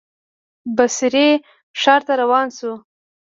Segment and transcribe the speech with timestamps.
[0.75, 1.29] بصرې
[1.81, 2.73] ښار ته روان شو.